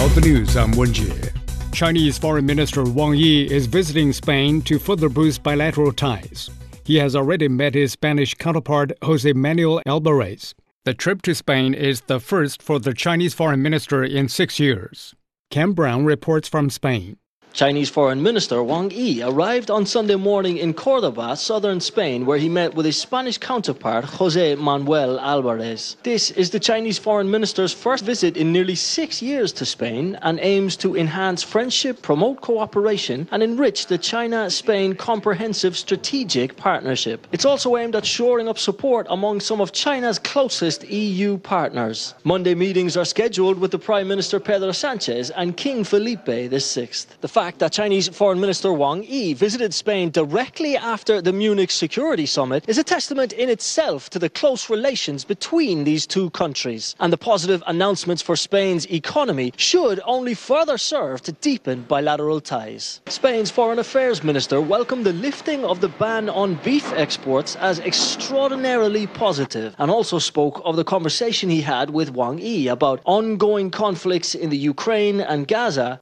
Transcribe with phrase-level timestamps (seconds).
[0.00, 1.30] Now the news, I'm Wenjie.
[1.74, 6.48] Chinese Foreign Minister Wang Yi is visiting Spain to further boost bilateral ties.
[6.86, 10.54] He has already met his Spanish counterpart Jose Manuel Albares.
[10.86, 15.14] The trip to Spain is the first for the Chinese foreign minister in six years.
[15.50, 17.18] Ken Brown reports from Spain.
[17.52, 22.48] Chinese Foreign Minister Wang Yi arrived on Sunday morning in Cordoba, southern Spain, where he
[22.48, 25.96] met with his Spanish counterpart, Jose Manuel Albares.
[26.04, 30.38] This is the Chinese Foreign Minister's first visit in nearly six years to Spain and
[30.40, 37.26] aims to enhance friendship, promote cooperation, and enrich the China Spain Comprehensive Strategic Partnership.
[37.32, 42.14] It's also aimed at shoring up support among some of China's closest EU partners.
[42.22, 46.88] Monday meetings are scheduled with the Prime Minister Pedro Sanchez and King Felipe VI.
[47.20, 52.26] The fact that Chinese Foreign Minister Wang Yi visited Spain directly after the Munich Security
[52.26, 56.94] Summit is a testament in itself to the close relations between these two countries.
[57.00, 63.00] And the positive announcements for Spain's economy should only further serve to deepen bilateral ties.
[63.06, 69.06] Spain's Foreign Affairs Minister welcomed the lifting of the ban on beef exports as extraordinarily
[69.06, 74.34] positive and also spoke of the conversation he had with Wang Yi about ongoing conflicts
[74.34, 76.00] in the Ukraine and Gaza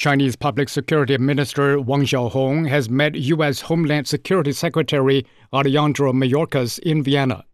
[0.00, 3.60] Chinese Public Security Minister Wang Xiaohong has met U.S.
[3.60, 7.44] Homeland Security Secretary Alejandro Mayorkas in Vienna.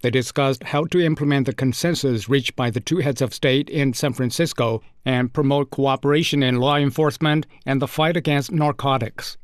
[0.00, 3.92] They discussed how to implement the consensus reached by the two heads of state in
[3.92, 9.36] San Francisco and promote cooperation in law enforcement and the fight against narcotics.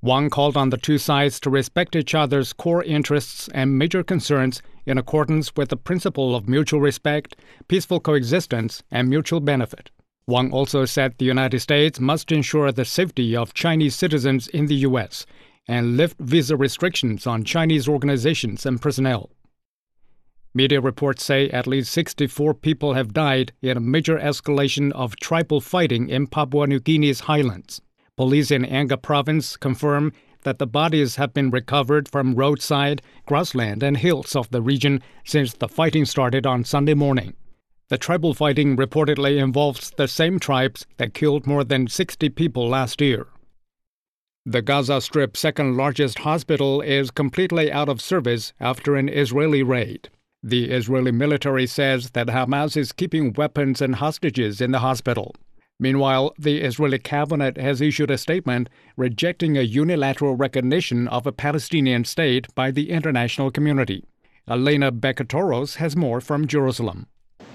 [0.00, 4.62] Wang called on the two sides to respect each other's core interests and major concerns
[4.86, 7.36] in accordance with the principle of mutual respect,
[7.68, 9.90] peaceful coexistence, and mutual benefit.
[10.26, 14.76] Wang also said the United States must ensure the safety of Chinese citizens in the
[14.76, 15.26] U.S.
[15.68, 19.30] and lift visa restrictions on Chinese organizations and personnel.
[20.54, 25.60] Media reports say at least 64 people have died in a major escalation of tribal
[25.60, 27.82] fighting in Papua New Guinea's highlands.
[28.16, 30.12] Police in Enga province confirm
[30.44, 35.52] that the bodies have been recovered from roadside, grassland, and hills of the region since
[35.52, 37.34] the fighting started on Sunday morning.
[37.88, 43.00] The tribal fighting reportedly involves the same tribes that killed more than 60 people last
[43.00, 43.26] year.
[44.46, 50.08] The Gaza Strip's second largest hospital is completely out of service after an Israeli raid.
[50.42, 55.34] The Israeli military says that Hamas is keeping weapons and hostages in the hospital.
[55.80, 62.04] Meanwhile, the Israeli cabinet has issued a statement rejecting a unilateral recognition of a Palestinian
[62.04, 64.04] state by the international community.
[64.48, 67.06] Elena Becatoros has more from Jerusalem.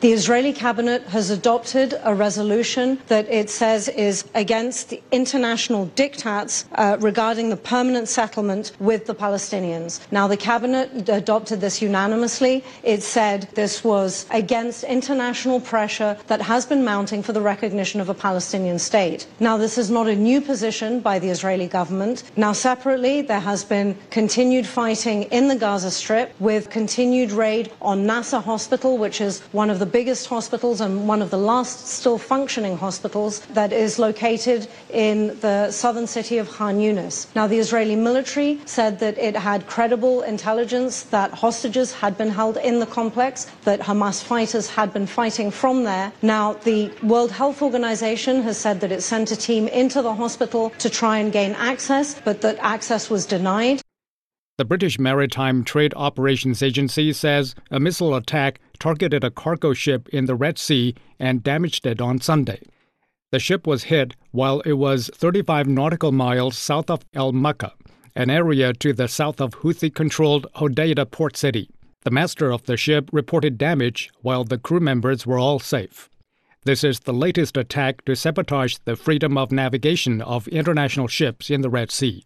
[0.01, 6.63] The Israeli cabinet has adopted a resolution that it says is against the international diktats
[6.75, 9.99] uh, regarding the permanent settlement with the Palestinians.
[10.09, 12.63] Now, the cabinet adopted this unanimously.
[12.83, 18.07] It said this was against international pressure that has been mounting for the recognition of
[18.07, 19.27] a Palestinian state.
[19.41, 22.23] Now, this is not a new position by the Israeli government.
[22.37, 28.05] Now, separately, there has been continued fighting in the Gaza Strip with continued raid on
[28.05, 32.17] Nasser Hospital, which is one of the biggest hospitals and one of the last still
[32.17, 37.27] functioning hospitals that is located in the southern city of Khan Yunis.
[37.35, 42.57] Now, the Israeli military said that it had credible intelligence that hostages had been held
[42.57, 46.11] in the complex, that Hamas fighters had been fighting from there.
[46.21, 50.71] Now, the World Health Organization has said that it sent a team into the hospital
[50.79, 53.81] to try and gain access, but that access was denied.
[54.59, 60.25] The British Maritime Trade Operations Agency says a missile attack targeted a cargo ship in
[60.25, 62.61] the Red Sea and damaged it on Sunday.
[63.31, 67.73] The ship was hit while it was 35 nautical miles south of El Makka,
[68.15, 71.69] an area to the south of Houthi controlled Hodeidah port city.
[72.03, 76.09] The master of the ship reported damage while the crew members were all safe.
[76.63, 81.61] This is the latest attack to sabotage the freedom of navigation of international ships in
[81.61, 82.23] the Red Sea.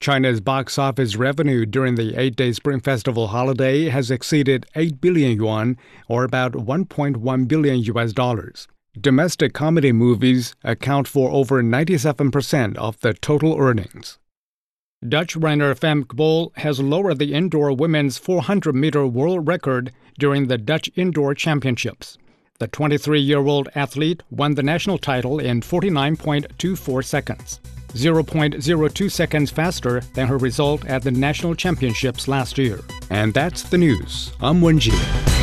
[0.00, 5.32] China's box office revenue during the eight day Spring Festival holiday has exceeded 8 billion
[5.36, 5.78] yuan,
[6.08, 8.68] or about 1.1 billion US dollars.
[9.00, 14.18] Domestic comedy movies account for over 97% of the total earnings.
[15.06, 20.58] Dutch runner Femke Bol has lowered the indoor women's 400 meter world record during the
[20.58, 22.18] Dutch Indoor Championships.
[22.58, 27.60] The 23 year old athlete won the national title in 49.24 seconds.
[27.94, 32.80] 0.02 seconds faster than her result at the national championships last year.
[33.10, 34.32] And that's the news.
[34.40, 35.33] I'm Wenjie.